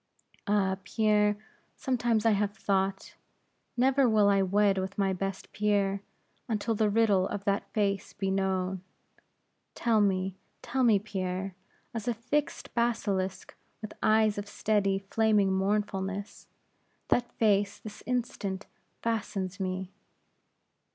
[0.47, 1.37] Ah, Pierre,
[1.75, 3.13] sometimes I have thought,
[3.77, 6.01] never will I wed with my best Pierre,
[6.49, 8.81] until the riddle of that face be known.
[9.75, 11.53] Tell me, tell me, Pierre;
[11.93, 16.47] as a fixed basilisk, with eyes of steady, flaming mournfulness,
[17.09, 18.65] that face this instant
[19.03, 19.91] fastens me."